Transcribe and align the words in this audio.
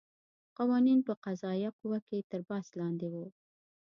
قوانین 0.57 0.99
په 1.07 1.13
قضایه 1.25 1.69
قوه 1.79 1.99
کې 2.07 2.27
تر 2.29 2.41
بحث 2.49 2.67
لاندې 2.79 3.07
وو. 3.13 3.25